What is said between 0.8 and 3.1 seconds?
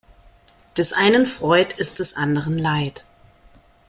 einen Freud ist des anderen Leid.